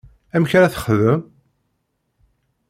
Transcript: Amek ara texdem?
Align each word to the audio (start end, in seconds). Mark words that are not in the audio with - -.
Amek 0.35 0.51
ara 0.57 0.73
texdem? 0.73 1.21